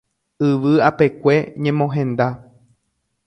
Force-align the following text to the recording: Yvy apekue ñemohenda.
Yvy 0.49 0.73
apekue 0.89 1.35
ñemohenda. 1.61 2.27